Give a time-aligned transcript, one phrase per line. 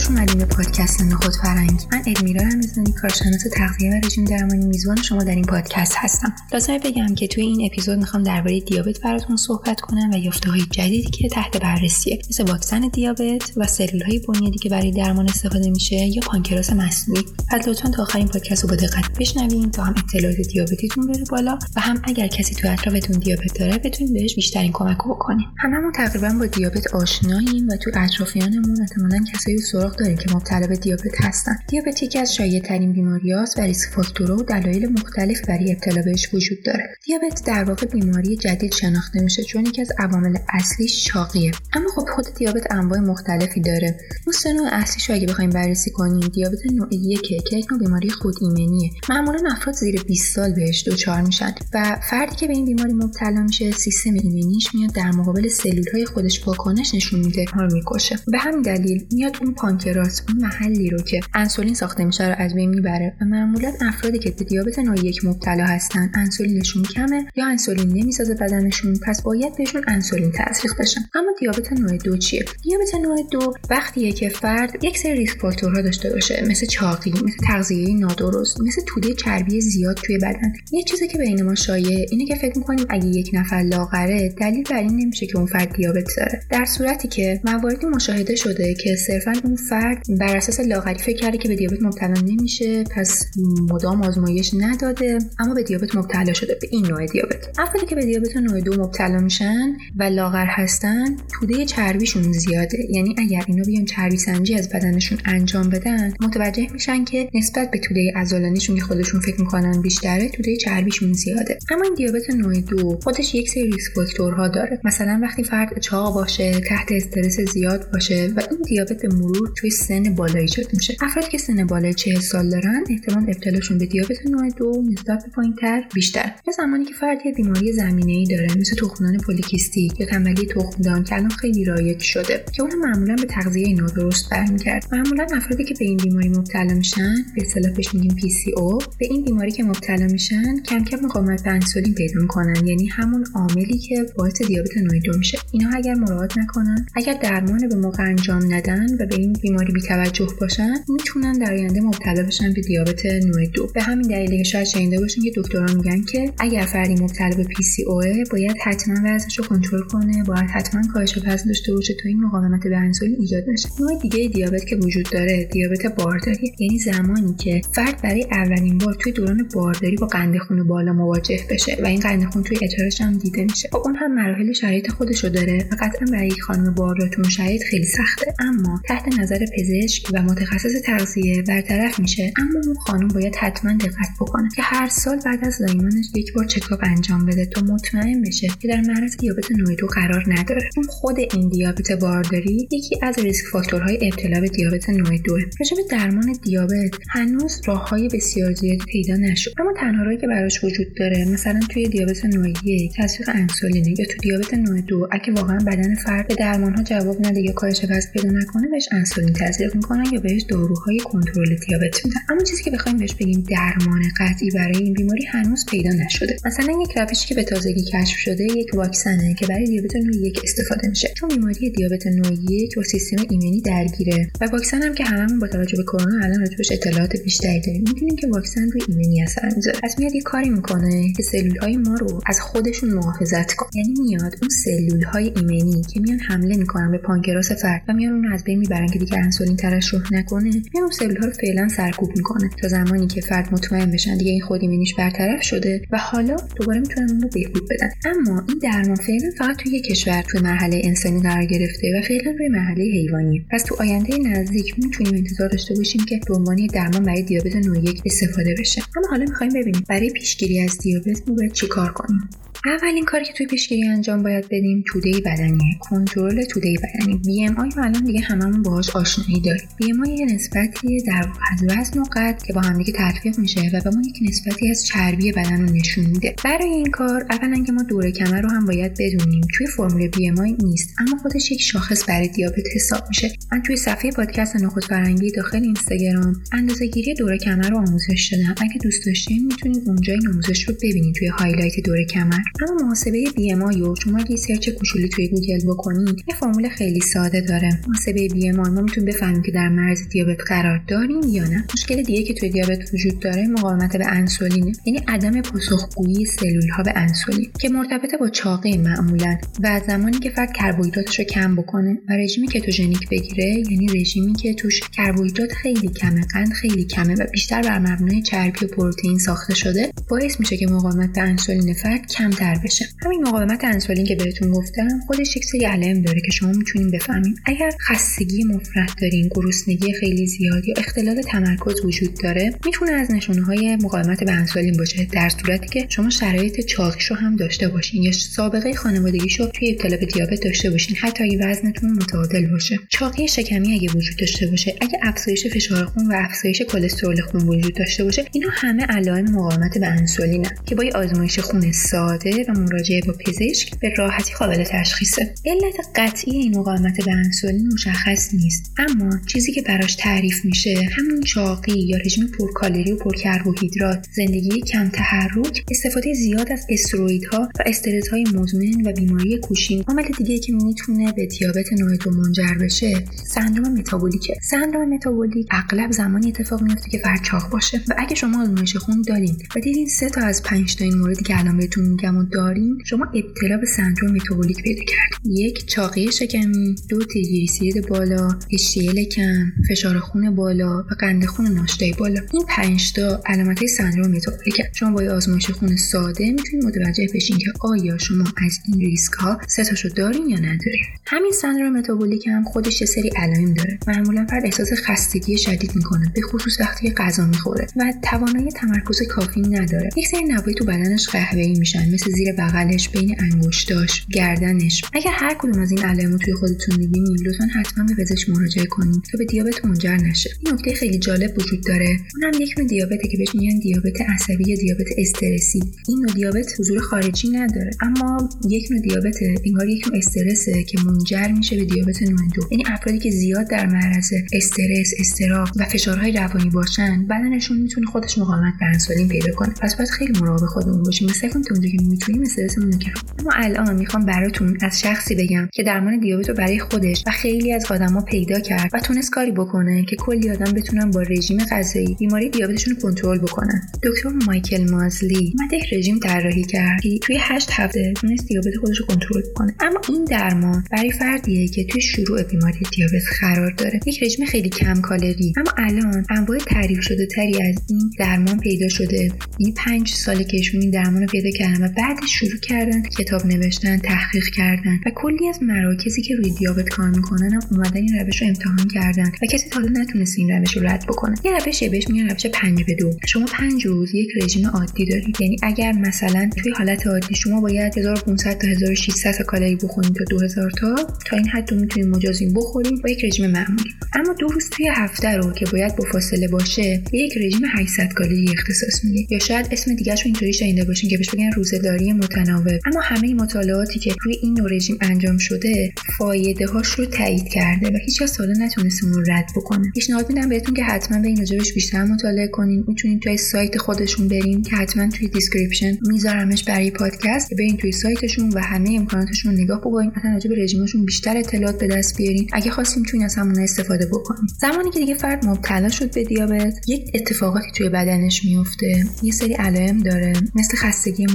[0.00, 4.96] خوش اومدیم به پادکست نخود فرنگ من ادمیرا رمزانی کارشناس تغذیه و رژیم درمانی میزبان
[4.96, 6.34] شما در این پادکست هستم.
[6.52, 10.60] لازمه بگم که توی این اپیزود می‌خوام درباره دیابت براتون صحبت کنم و یافته های
[10.70, 12.18] جدیدی که تحت بررسیه.
[12.30, 17.24] مثل واکسن دیابت و سلول های بنیادی که برای درمان استفاده میشه یا پانکراس مصنوعی.
[17.50, 21.24] پس لطفا تا آخر این پادکست رو با دقت بشنوین تا هم اطلاعات دیابتیتون بره
[21.30, 25.46] بالا و هم اگر کسی تو اطرافتون دیابت داره بتونید بهش بیشترین کمک بکنید.
[25.58, 30.76] هممون تقریبا با دیابت آشناییم و تو اطرافیانمون احتمالا کسایی سراغ داریم که مبتلا به
[30.76, 31.56] دیابت هستن.
[31.68, 36.34] دیابت یکی از شایع ترین بیماری و ریسک فاکتورها و دلایل مختلف برای ابتلا بهش
[36.34, 36.88] وجود داره.
[37.06, 42.08] دیابت در واقع بیماری جدید شناخته میشه چون یکی از عوامل اصلیش چاقیه اما خب
[42.14, 43.98] خود دیابت انواع مختلفی داره.
[44.26, 48.10] اون سه نوع اصلیش اگه بخوایم بررسی کنیم دیابت نوع یکه که یک نوع بیماری
[48.10, 48.90] خود ایمنیه.
[49.08, 53.42] معمولا افراد زیر 20 سال بهش دچار میشن و فردی که به این بیماری مبتلا
[53.42, 58.16] میشه سیستم ایمنیش میاد در مقابل سلول های خودش واکنش نشون میده می‌کشه.
[58.26, 62.54] به همین دلیل میاد اون پانکراس اون محلی رو که انسولین ساخته میشه رو از
[62.54, 67.46] بین می‌بره و معمولا افرادی که به دیابت نوع یک مبتلا هستن انسولینشون کمه یا
[67.46, 71.00] انسولین نمی‌سازه بدنشون پس باید بهشون انسولین تزریق بشه.
[71.14, 75.76] اما دیابت نوع دو چیه؟ دیابت نوع دو وقتیه که فرد یک سری risk factor
[75.76, 80.52] ها داشته باشه مثل چاقی مثل تغذیه نادرست مثل توده چربی زیاد توی بدن.
[80.72, 84.64] یه چیزی که بین ما شایع اینه که فکر می‌کنیم اگه یک نفر لاغره دلیل
[84.70, 86.40] بر این نمیشه که اون فرد دیابت داره.
[86.50, 91.38] در صورتی که مواردی مشاهده شده که صرفا اون فرد بر اساس لاغری فکر کرده
[91.38, 93.26] که به دیابت مبتلا نمیشه پس
[93.70, 97.58] مدام آزمایش نداده اما به دیابت مبتلا شده به این نوع دیابت.
[97.58, 102.78] افرادی که به دیابت نوع دو مبتلا میشن و لاغر هستن توده چربیشون زیاده.
[102.90, 107.78] یعنی اگر اینا بیان چربی سنجی از بدنشون انجام بدن متوجه میشن که نسبت به
[107.78, 111.58] توده عضلانیشون که خودشون فکر می‌کنن بیشتره توده چربیشون زیاده.
[111.70, 114.80] اما این دیابت نوع دو خودش یک سری ریسک فاکتورها داره.
[114.84, 119.70] مثلا وقتی فرد چاق باشه تحت استرس زیاد باشه و این دیابت به مرور توی
[119.70, 124.26] سن بالایی ایجاد میشه افرادی که سن بالای 40 سال دارن احتمال ابتلاشون به دیابت
[124.26, 126.32] نوع دو نسبت به پایینتر بیشتر.
[126.46, 131.14] یا زمانی که فردی بیماری زمینه ای داره مثل تخمدان پلی‌کیستیک یا تنبلی تخمدان که
[131.14, 135.84] الان خیلی رایج شده که اون معمولا به تغذیه نادرست برمیگرد معمولا افرادی که به
[135.84, 140.62] این بیماری مبتلا میشن به اصطلاح بهش میگیم PCO به این بیماری که مبتلا میشن
[140.62, 142.66] کم کم مقاومت به انسولین پیدا می‌کنن.
[142.66, 145.38] یعنی همون عاملی که باعث دیابت نوع دو میشه.
[145.52, 150.26] اینا اگر مراعات نکنن اگر درمان به موقع انجام ندن و به این بیماری بیتوجه
[150.40, 153.66] باشن می‌تونن در آینده مبتلا بشن به دیابت نوع دو.
[153.66, 157.44] به همین دلیل که شاید شنیده باشین که دکتران میگن که اگر فردی مبتلا به
[157.44, 162.20] PCOS باید حتما وزنش رو کنترل کنه باید حتما کاهش وزن داشته باشه تا این
[162.20, 163.68] مقاومت به انسولین ایجاد نشه.
[163.80, 168.94] نوع دیگه دیابت که وجود داره دیابت بارداری یعنی زمانی که فرد برای اولین بار
[168.94, 173.00] توی دوران بارداری با قند خون بالا مواجه بشه و این قند خون توی اترش
[173.00, 173.68] هم دیده میشه.
[173.72, 177.86] خب اون هم مراحل شرایط خودشو داره و قطعا برای یک خانم باردار شرایط خیلی
[177.86, 184.08] سخته اما تحت پزشک و متخصص تغذیه برطرف میشه اما اون خانم باید حتما دقت
[184.20, 188.48] بکنه که هر سال بعد از زایمانش یک بار چکاپ انجام بده تا مطمئن بشه
[188.60, 190.70] که در معرض دیابت نوع دو قرار نداره.
[190.76, 195.76] اون خود این دیابت بارداری یکی از ریسک فاکتورهای ابتلا به دیابت نوع دو راجع
[195.76, 199.50] به درمان دیابت هنوز راههای بسیار زیادی پیدا نشد.
[199.58, 204.06] اما تنها راهی که براش وجود داره مثلا توی دیابت نوع یک تزریق انسولینه یا
[204.06, 208.10] تو دیابت نوع دو اگه واقعا بدن فرد به درمانها جواب نده یا کاهش وزن
[208.12, 212.70] پیدا نکنه بهش انسولین تزریق می‌کنن یا بهش داروهای کنترل دیابت میدن؟ اما چیزی که
[212.70, 216.36] بخوایم بهش بگیم درمان قطعی برای این بیماری هنوز پیدا نشده.
[216.44, 220.40] مثلا یک روشی که به تازگی کشف شده یک واکسنه که برای دیابت نوع یک
[220.44, 221.08] استفاده میشه.
[221.16, 225.46] چون بیماری دیابت نوع یک با سیستم ایمنی درگیره و واکسن هم که هممون با
[225.46, 229.78] توجه به کرونا الان راجبش اطلاعات بیشتری داریم می‌دونیم که واکسن روی ایمنی اثر می‌ذاره.
[229.82, 233.70] پس میاد یه کاری می‌کنه که سلول های ما رو از خودشون محافظت کنه.
[233.74, 238.12] یعنی میاد اون سلول های ایمنی که میان حمله می‌کنن به پانکراس فرد و میان
[238.12, 240.50] اون از بین می‌برن که دیگه انسولین ترشح نکنه.
[240.50, 244.30] میان اون سلول ها رو فعلا سرکوب می‌کنه تا زمانی که فرد مطمئن بشن دیگه
[244.30, 247.88] این خود ایمنیش برطرف شده و حالا دوباره می‌تونن اون رو بهبود بدن.
[248.04, 252.48] اما این درمان فعلا فقط توی کشور توی مرحله انسانی قرار گرفته و فعلا روی
[252.48, 253.46] مرحله حیوانی.
[253.50, 257.78] پس تو آینده نزدیک می‌تونیم انتظار داشته باشیم که به عنوان درمان برای دیابت نوع
[257.78, 258.82] یک استفاده بشه.
[258.96, 262.20] اما حالا می‌خوایم ببینیم برای پیشگیری از دیابت ما باید چیکار کنیم.
[262.64, 265.78] اولین کاری که توی پیشگیری انجام باید بدیم توده بدنیه.
[265.80, 267.18] کنترل توده بدنی.
[267.18, 269.68] BMI الان دیگه هممون باهاش آشنایی داریم.
[269.76, 273.80] BMI یه نسبتی در از وزن و قد که با هم دیگه تطبیق میشه و
[273.80, 276.34] به ما یک نسبتی از چربی بدن رو نشون میده.
[276.44, 279.42] برای این کار اولا که ما دوره کمر رو هم باید بدونیم.
[279.56, 283.32] توی فرمول BMI نیست اما خودش یک شاخص برای دیابت حساب میشه.
[283.52, 288.54] من توی صفحه پادکست نخود فرنگی داخل اینستاگرام اندازه‌گیری دوره کمر رو آموزش دادم.
[288.60, 292.38] اگه دوست داشتین می‌تونید اونجا این آموزش رو ببینید توی highlight دوره کمر.
[292.62, 297.80] اما محاسبه BMI شما اگه search کوچولی توی گوگل بکنید یه فرمول خیلی ساده داره.
[297.88, 301.64] محاسبه BMI ما می‌تونیم بفهمیم که در معرض دیابت قرار داریم یا نه.
[301.74, 306.82] مشکل دیگه که توی دیابت وجود داره مقاومت به انسولین یعنی عدم پاسخگویی سلول ها
[306.82, 311.98] به انسولین که مرتبط با چاقی معمولا و زمانی که فرد کربوهیدراتش رو کم بکنه
[312.08, 317.26] و رژیم کتوژنیک بگیره یعنی رژیمی که توش کربوهیدرات خیلی کمه قند خیلی کمه و
[317.32, 322.06] بیشتر بر مبنای چربی و پروتئین ساخته شده باعث میشه که مقاومت به انسولین فرد
[322.40, 322.86] کمتر بشه.
[323.04, 327.36] همین مقاومت انسولین که بهتون گفتم خودش یک سری علائم داره که شما می‌تونین بفهمین.
[327.44, 333.42] اگر خستگی مفرط دارین گرسنگی خیلی زیاد یا اختلال تمرکز وجود داره می‌تونه از نشونه
[333.42, 335.06] های مقاومت به انسولین باشه.
[335.12, 339.96] در صورتی که شما شرایط چاقیش رو هم داشته باشین یا سابقه خانوادگیشو توی ابتلا
[339.96, 340.96] به دیابت داشته باشین.
[340.96, 342.78] حتی اگه وزنتون متعادل باشه.
[342.88, 347.74] چاقی شکمی اگه وجود داشته باشه اگه افزایش فشار خون و افزایش کلسترول خون وجود
[347.74, 353.00] داشته باشه اینا همه علائم مقاومت به انسولین که با آزمایش خون ساده و مراجعه
[353.06, 359.10] با پزشک به راحتی قابل تشخیصه علت قطعی این مقاومت به انسولین مشخص نیست اما
[359.26, 364.06] چیزی که براش تعریف میشه همون چاقی یا رژیم پرکالری و پرکربوهیدرات.
[364.12, 369.84] زندگی کم تحرک استفاده زیاد از استروئیدها و استرسهای مزمن و بیماری کوشینگ.
[369.88, 374.34] عامل دیگه که می‌تونه به دیابت نوع دو منجر بشه سندروم متابولیکه.
[374.42, 377.80] سندروم متابولیک اغلب زمانی اتفاق میفته که فرد چاق باشه.
[377.88, 381.22] و اگه شما آزمایش خون دارین و دیدین سه تا از پنج تا این موردی
[381.22, 386.74] که الان بهتون میگم دارین شما ابتلا به سندروم متابولیک پیدا کردین یک چاقی شکمی.
[386.88, 388.28] دو تریگلیسیرید بالا.
[388.52, 392.20] HDL کم فشار خون بالا و قند خون ناشتای بالا.
[392.32, 397.52] این پنج تا علامت سندروم متابولیک شما با آزمایش خون ساده می‌تونید متوجه بشین که
[397.60, 400.84] آیا شما از این ریسک ها سه تاشو دارین یا ندارین.
[401.06, 403.78] همین سندروم متابولیک هم خودش یه سری علائم داره.
[403.86, 409.40] معمولا فرد احساس خستگی شدید می‌کنه به خصوص وقتی غذا می‌خوره و توانایی تمرکز کافی
[409.40, 409.90] نداره.
[409.96, 414.84] یک سری نوایی تو بدنش قهوه‌ای میشن مثل زیر بغلش بین انگشتاش گردنش.
[414.92, 419.02] اگر هر کدوم از این علائم توی خودتون می‌بینید لطفا حتما به پزشک مراجعه کنید
[419.12, 420.30] تا به دیابت منجر نشه.
[420.44, 421.98] این نکته خیلی جالب وجود داره.
[422.14, 425.60] اونم یک نوع دیابته که بهش میگن دیابت عصبی یا دیابت استرسی.
[425.88, 430.78] این نوع دیابت حضور خارجی نداره اما یک نوع دیابت انگار یک نوع استرسه که
[430.84, 435.64] منجر میشه به دیابت نوع دو یعنی افرادی که زیاد در معرض استرس استراب و
[435.64, 439.54] فشارهای روانی باشن بدنشون می‌تونه خودش مقاومت به انسولین پیدا کنه.
[439.62, 442.78] پس باید خیلی مراقب خودمون باشیم و سعی کنیم تا اونجا که می‌تونیم استرسمون رو
[442.78, 447.10] کم اما الان می‌خوام براتون از شخصی بگم که درمان دیابت رو برای خودش و
[447.10, 451.38] خیلی از آدما پیدا کرد و تونست کاری بکنه که کلی آدم بتونن با رژیم
[451.50, 453.62] غذایی بیماری دیابتشون رو کنترل بکنن.
[453.82, 458.78] دکتر مایکل مازلی اومد یک رژیم طراحی کرد که توی 8 هفته تونست دیابت خودش
[458.78, 463.80] رو کنترل کنه اما این درمان برای فردیه که توی شروع بیماری دیابت قرار داره.
[463.86, 468.68] یک رژیم خیلی کم کالری اما الان انواع تعریف شده تری از این درمان پیدا
[468.68, 469.12] شده.
[469.38, 473.78] این پنج ساله که این درمان رو پیدا کردن و بعدش شروع کردن کتاب نوشتن
[473.78, 478.22] تحقیق کردن و کلی از مراکزی که روی دیابت کار می‌کنن هم اومدن این روش
[478.22, 481.14] رو امتحان کردن و کسی تا حالا نتونست این روش رو رد بکنه.
[481.24, 482.90] یه روش بهش میگن روش پنج به دو.
[483.06, 485.20] شما پنج روز یک رژیم عادی دارید.
[485.20, 490.04] یعنی اگر مثلا توی حالت عادی شما باید 1500 تا 1600 تا کالری بخورید تا
[490.10, 490.74] 2000 تا
[491.06, 493.70] تا این حد می‌تونید مجازین بخورید با یک رژیم معمولی.
[493.94, 498.26] اما دو روز توی هفته رو که باید با فاصله باشه یک رژیم 800 کالری
[498.38, 501.30] اختصاص میده یا شاید اسم دیگه رو اینطوری شنیده باشین که بهش بگن
[501.70, 502.60] روزهداری متناوب.
[502.66, 507.68] اما همه مطالعاتی که روی این نوع رژیم انجام شده فایده هاش رو تایید کرده
[507.68, 511.16] و هیچ کس حالا نتونسته اون رد بکنه پیشنهاد میدم بهتون که حتما به این
[511.16, 512.64] راجبش بیشتر مطالعه کنین.
[512.68, 517.34] می‌تونین توی سایت خودشون برین که حتما توی description میذارمش برای پادکست.
[517.34, 519.90] برین توی سایتشون و همه امکاناتشون رو نگاه بکنین.
[519.96, 522.28] اصلا راجب رژیمشون بیشتر اطلاعات به دست بیارین.
[522.32, 524.26] اگه خواستین می‌تونین از همون استفاده بکنین.
[524.40, 529.34] زمانی که دیگه فرد مبتلا شد به دیابت یک اتفاقاتی توی بدنش میفته یه سری
[529.34, 531.06] علائم داره مثل خستگی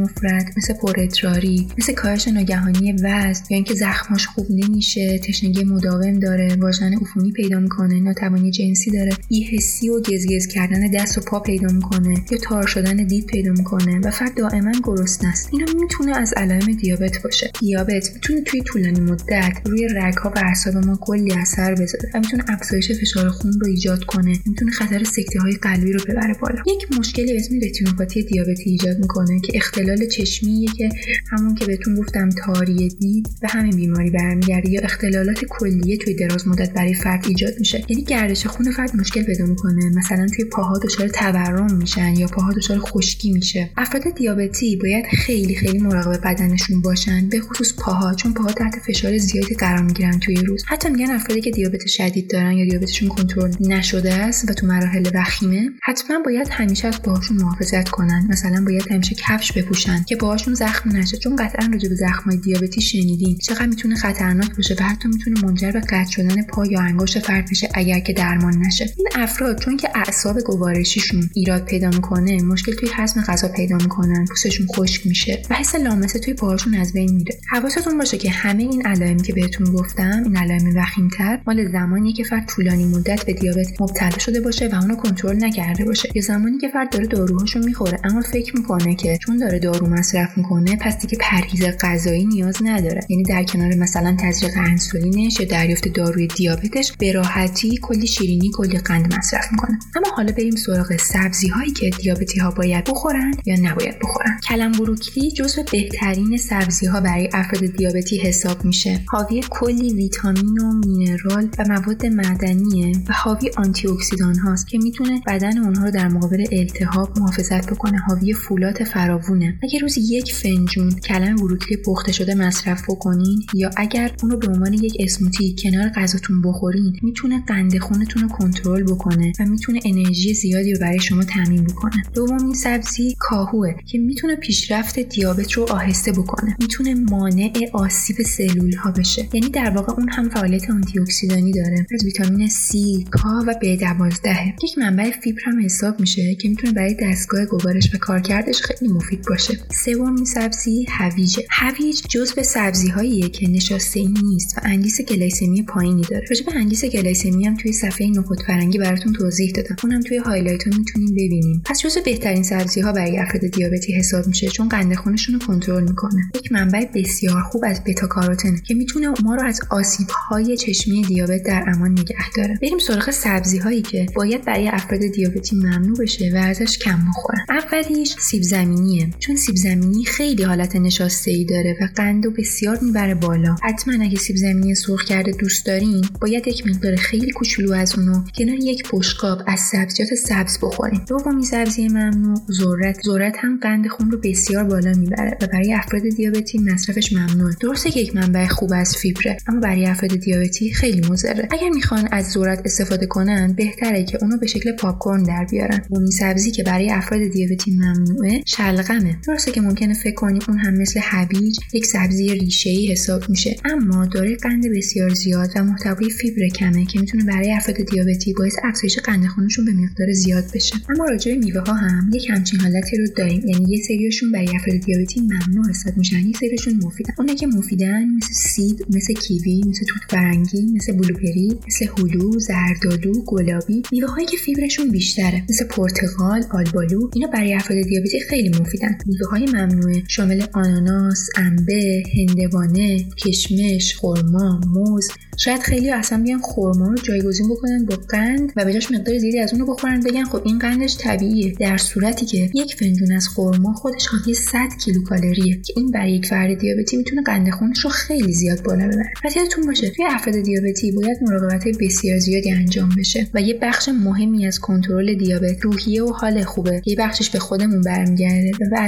[0.45, 6.55] مفرط مثل پرادراری مثل کاهش ناگهانی وزن یا اینکه زخماش خوب نمیشه تشنگی مداوم داره
[6.55, 11.67] واژن عفونی پیدا می‌کنه ناتوانی جنسی داره بی‌حسی و گزگز کردن دست و پا پیدا
[11.73, 15.49] می‌کنه یا تار شدن دید پیدا می‌کنه و فرد دائما گرسنه است.
[15.51, 17.51] اینا می‌تونه از علائم دیابت باشه.
[17.59, 22.43] دیابت می‌تونه توی طولانی مدت روی رگها و اعصاب ما کلی اثر بذاره و می‌تونه
[22.47, 24.39] افزایش فشار خون رو ایجاد کنه.
[24.45, 26.63] می‌تونه خطر سکته های قلبی رو ببره بالا.
[26.67, 30.89] یک مشکلی به اسم رتینوپاتی دیابتی ایجاد می‌کنه که اختلال چشمیه که
[31.31, 36.47] همون که بهتون گفتم تاری دید به همین بیماری برمیگرده یا اختلالات کلیه توی دراز
[36.47, 37.85] مدت برای فرد ایجاد میشه.
[37.89, 39.89] یعنی گردش خون فرد مشکل پیدا می‌کنه.
[39.89, 43.69] مثلا توی پاها دچار تورم میشن یا پاها دچار خشکی میشه.
[43.77, 49.17] افراد دیابتی باید خیلی خیلی مراقب بدنشون باشن به خصوص پاها چون پاها تحت فشار
[49.17, 50.63] زیادی قرار می‌گیرن توی روز.
[50.67, 55.09] حتی میگن افرادی که دیابت شدید دارن یا دیابتشون کنترل نشده است و تو مراحل
[55.13, 58.27] وخیمه حتما باید همیشه از پاهاشون محافظت کنن.
[58.29, 61.17] مثلا باید همیشه کفش بپوشن که باهاشون زخم نشه.
[61.17, 63.37] چون قطعا راجع به زخمای دیابتی شنیدین.
[63.37, 67.49] چقدر می‌تونه خطرناک باشه و حتی می‌تونه منجر به قطع شدن پا یا انگشت فرد
[67.49, 68.93] بشه اگر که درمان نشه.
[68.97, 74.25] این افراد چون که اعصاب گوارشیشون ایراد پیدا می‌کنه مشکل توی هضم غذا پیدا می‌کنن
[74.29, 77.37] پوستشون خشک میشه و حس لامسه توی پاهاشون از بین میره.
[77.51, 82.23] حواستون باشه که همه این علائمی که بهتون گفتم این علائم وخیمتر مال زمانی که
[82.23, 86.09] فرد طولانی مدت به دیابت مبتلا شده باشه و اونو کنترل نکرده باشه.
[86.15, 90.14] یا زمانی که فرد داره داروهاشو می‌خوره اما فکر می‌کنه که چون داره دارو مصرف
[90.35, 93.01] می‌کنه پس دیگه پرهیز غذایی نیاز نداره.
[93.09, 98.77] یعنی در کنار مثلا تزریق انسولینش یا دریافت داروی دیابتش به راحتی کلی شیرینی کلی
[98.77, 99.79] قند مصرف می‌کنه.
[99.95, 104.71] اما حالا بریم سراغ سبزی هایی که دیابتی ها باید بخورن یا نباید بخورن کلم
[104.71, 108.99] بروکلی جزو بهترین سبزی ها برای افراد دیابتی حساب میشه.
[109.07, 115.21] حاوی کلی ویتامین و مینرال و مواد معدنیه و حاوی آنتی اکسیدان هاست که می‌تونه
[115.27, 117.97] بدن اونها رو در مقابل التهاب محافظت بکنه.
[117.97, 119.59] حاوی فولات فراوونه.
[119.63, 124.73] اگر روزی یک فنجون کلم بروکلی پخته شده مصرف بکنین یا اگر اون به عنوان
[124.73, 130.73] یک اسموتی کنار غذاتون بخورین می‌تونه قند خونتون رو کنترل بکنه و می‌تونه انرژی زیادی
[130.73, 132.03] رو برای شما تامین بکنه.
[132.13, 136.55] دومین سبزی کاهوه که می‌تونه پیشرفت دیابت رو آهسته بکنه.
[136.59, 139.29] می‌تونه مانع آسیب سلول ها بشه.
[139.33, 141.85] یعنی در واقع اون هم فعالیت آنتی اکسیدانی داره.
[141.93, 142.73] از ویتامین C،
[143.09, 144.27] K و B12
[144.63, 149.25] یک منبع فیبر هم حساب میشه که می‌تونه برای دستگاه گوارش و کارکردش خیلی مفید
[149.29, 149.59] باشه.
[149.95, 155.63] سومین سبزی هویج هویج جز به سبزی هاییه که نشاسته ای نیست و اندیس گلیسمی
[155.63, 156.25] پایینی داره.
[156.29, 159.75] راجع به اندیس گلیسمی هم توی صفحه نخود فرنگی براتون توضیح دادم.
[159.83, 161.61] اونم توی highlight ها می‌تونیم ببینیم.
[161.65, 165.83] پس جز بهترین سبزی ها برای افراد دیابتی حساب میشه چون قند خونشون رو کنترل
[165.83, 166.31] می‌کنه.
[166.35, 171.01] یک منبع بسیار خوب از بتا کاروتن که می‌تونه ما رو از آسیب های چشمی
[171.01, 172.59] دیابت در امان نگه داره.
[172.61, 177.45] بریم سراغ سبزی هایی که باید برای افراد دیابتی ممنوع بشه و ازش کم بخورن.
[177.49, 183.15] اولیش سیب زمینیه چون سیب زمینی خیلی حالت نشاسته ای داره و قند بسیار می‌بره
[183.15, 183.55] بالا.
[183.63, 188.23] حتما اگه سیب زمینی سرخ کرده دوست دارین باید یک مقدار خیلی کوچولو از اونو
[188.37, 191.01] کنار یک پشتکاپ از سبزیجات سبز بخورین.
[191.09, 193.01] دومین سبزی ممنوع ذرت.
[193.05, 197.55] ذرت هم قند خون رو بسیار بالا می‌بره و برای افراد دیابتی مصرفش ممنوعه.
[197.59, 201.47] درسته که یک منبع خوب از فیبره اما برای افراد دیابتی خیلی مضره.
[201.51, 205.81] اگر می‌خوان از ذرت استفاده کنن بهتره که اونو به شکل پاپ کورن در بیارن.
[205.89, 209.17] اون سبزی که برای افراد دیابتی ممنوعه شلغمه.
[209.27, 213.55] درسته که ممکنه فکر کنید اون هم مثل هویج یک سبزی ریشه‌ای حساب میشه.
[213.65, 218.53] اما داره قند بسیار زیاد و محتوای فیبر کمه که می‌تونه برای افراد دیابتی باعث
[218.63, 220.75] افزایش قند خونشون به مقدار زیاد بشه.
[220.89, 223.41] اما راجع به میوه ها هم یک همچین حالتی رو داریم.
[223.47, 226.19] یعنی یه سریشون برای افراد دیابتی ممنوع حساب میشن.
[226.19, 227.13] یه سریشون مفیدن.
[227.17, 233.13] اونایی که مفیدن مثل سید مثل کیوی مثل توت فرنگی مثل بلوبری مثل هلو زردالو
[233.25, 233.81] گلابی.
[233.91, 238.97] میوه هایی که فیبرشون بیشتره مثل پرتقال آلبالو اینا برای افراد دیابتی خیلی مفیدن.
[239.05, 240.03] میوه های ممنوعه.
[240.07, 245.07] شامل آناناس انبه هندوانه کشمش خرما موز.
[245.37, 249.53] شاید خیلی اصلا بیان خرما رو جایگزین بکنن با قند و بهش مقدار زیادی از
[249.53, 249.99] اون رو بخورن.
[249.99, 251.53] بگن خب این قندش طبیعیه.
[251.59, 256.25] در صورتی که یک فنجون از خرما خودش حاوی 100 کیلوکالریه که این برای یک
[256.25, 259.13] فرد دیابتی می‌تونه قند خونش رو خیلی زیاد بالا ببره.
[259.23, 263.89] پس یادتون باشه توی افراد دیابتی باید مراقبت بسیار زیادی انجام بشه و یه بخش
[263.89, 266.81] مهمی از کنترل دیابت روحیه و حال خوبه.
[266.85, 268.79] یه بخشش به خودمون برمیگرده و به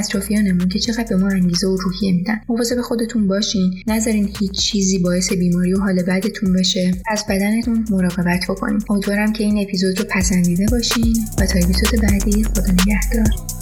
[0.58, 3.74] اطرافیانمون که چقدر به ما انگیزه و روحیه میدن مواظب خودتون باشین.
[3.86, 6.92] نذارین هیچ چیزی باعث بیماری و حال بدتون بشه.
[7.08, 8.80] از بدنتون مراقبت بکنین.
[8.90, 13.57] امیدوارم که این اپیزود رو پسندیده باشین و تا اپیزود بعدی خدا نگهدار.